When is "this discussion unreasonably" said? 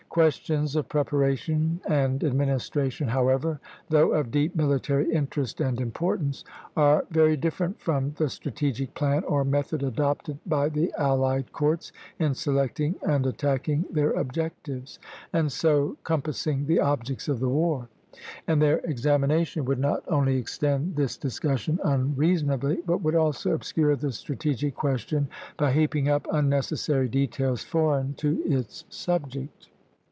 20.97-22.83